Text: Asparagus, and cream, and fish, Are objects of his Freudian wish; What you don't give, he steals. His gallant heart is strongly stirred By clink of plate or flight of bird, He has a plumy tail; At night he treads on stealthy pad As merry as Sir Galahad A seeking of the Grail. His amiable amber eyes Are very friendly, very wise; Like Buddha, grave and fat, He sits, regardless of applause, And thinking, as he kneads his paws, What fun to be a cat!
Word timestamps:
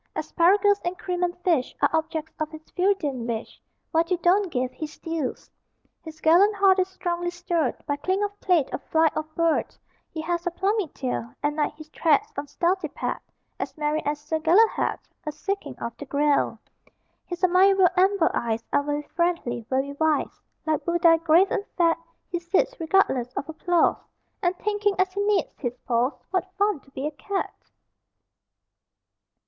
Asparagus, 0.15 0.81
and 0.83 0.97
cream, 0.97 1.21
and 1.21 1.37
fish, 1.43 1.75
Are 1.79 1.89
objects 1.95 2.31
of 2.39 2.49
his 2.49 2.67
Freudian 2.71 3.27
wish; 3.27 3.61
What 3.91 4.09
you 4.09 4.17
don't 4.17 4.51
give, 4.51 4.71
he 4.71 4.87
steals. 4.87 5.47
His 6.03 6.19
gallant 6.21 6.55
heart 6.55 6.79
is 6.79 6.87
strongly 6.87 7.29
stirred 7.29 7.75
By 7.85 7.97
clink 7.97 8.25
of 8.25 8.39
plate 8.39 8.67
or 8.73 8.79
flight 8.79 9.15
of 9.15 9.31
bird, 9.35 9.75
He 10.09 10.19
has 10.21 10.47
a 10.47 10.49
plumy 10.49 10.87
tail; 10.87 11.35
At 11.43 11.53
night 11.53 11.73
he 11.77 11.83
treads 11.83 12.33
on 12.35 12.47
stealthy 12.47 12.87
pad 12.87 13.19
As 13.59 13.77
merry 13.77 14.03
as 14.03 14.19
Sir 14.19 14.39
Galahad 14.39 14.97
A 15.27 15.31
seeking 15.31 15.77
of 15.77 15.95
the 15.97 16.05
Grail. 16.07 16.57
His 17.27 17.43
amiable 17.43 17.87
amber 17.95 18.31
eyes 18.33 18.63
Are 18.73 18.81
very 18.81 19.03
friendly, 19.03 19.67
very 19.69 19.91
wise; 19.93 20.41
Like 20.65 20.83
Buddha, 20.83 21.19
grave 21.23 21.51
and 21.51 21.63
fat, 21.77 21.99
He 22.31 22.39
sits, 22.39 22.73
regardless 22.79 23.31
of 23.33 23.47
applause, 23.47 23.97
And 24.41 24.57
thinking, 24.57 24.95
as 24.97 25.13
he 25.13 25.21
kneads 25.21 25.53
his 25.59 25.77
paws, 25.85 26.13
What 26.31 26.51
fun 26.57 26.79
to 26.79 26.89
be 26.89 27.05
a 27.05 27.11
cat! 27.11 27.53